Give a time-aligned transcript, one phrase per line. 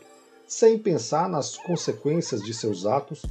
[0.47, 3.21] sem pensar nas consequências de seus atos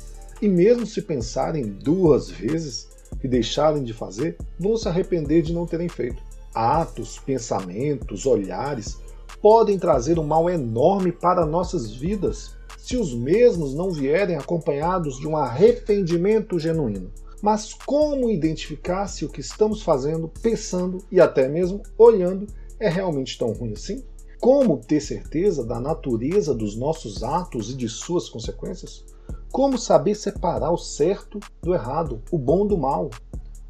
[0.41, 2.89] e, mesmo se pensarem duas vezes
[3.21, 6.23] que deixarem de fazer, vão se arrepender de não terem feito.
[6.55, 8.97] Atos, pensamentos, olhares
[9.43, 15.27] podem trazer um mal enorme para nossas vidas se os mesmos não vierem acompanhados de
[15.27, 17.11] um arrependimento genuíno.
[17.43, 22.47] Mas como identificar se o que estamos fazendo, pensando e até mesmo olhando
[22.81, 24.03] é realmente tão ruim assim?
[24.41, 29.05] Como ter certeza da natureza dos nossos atos e de suas consequências?
[29.51, 33.11] Como saber separar o certo do errado, o bom do mal?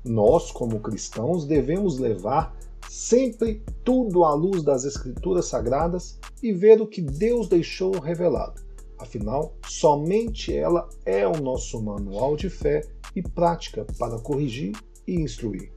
[0.04, 2.56] Nós, como cristãos, devemos levar
[2.88, 8.60] sempre tudo à luz das Escrituras Sagradas e ver o que Deus deixou revelado.
[8.98, 12.82] Afinal, somente ela é o nosso manual de fé
[13.16, 14.76] e prática para corrigir
[15.08, 15.72] e instruir.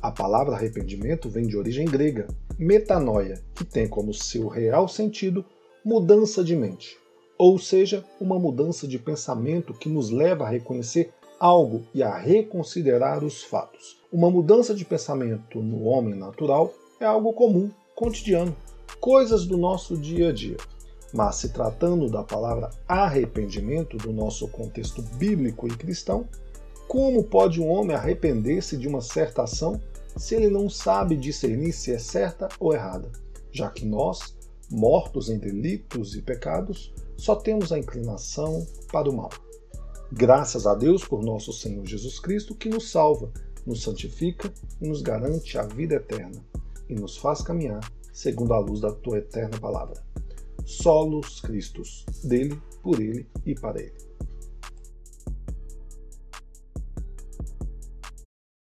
[0.00, 2.26] A palavra arrependimento vem de origem grega,
[2.58, 5.44] metanoia, que tem como seu real sentido
[5.84, 6.96] mudança de mente,
[7.36, 13.22] ou seja, uma mudança de pensamento que nos leva a reconhecer algo e a reconsiderar
[13.22, 13.96] os fatos.
[14.12, 18.56] Uma mudança de pensamento no homem natural é algo comum, cotidiano,
[19.00, 20.56] coisas do nosso dia a dia.
[21.12, 26.28] Mas se tratando da palavra arrependimento do nosso contexto bíblico e cristão,
[26.88, 29.78] como pode um homem arrepender-se de uma certa ação
[30.16, 33.12] se ele não sabe discernir se é certa ou errada?
[33.52, 34.34] Já que nós,
[34.70, 39.28] mortos em delitos e pecados, só temos a inclinação para o mal.
[40.10, 43.30] Graças a Deus por nosso Senhor Jesus Cristo, que nos salva,
[43.66, 44.50] nos santifica
[44.80, 46.42] e nos garante a vida eterna,
[46.88, 47.80] e nos faz caminhar
[48.14, 50.02] segundo a luz da tua eterna palavra.
[50.64, 54.07] Solos Christus, dele, por ele e para ele.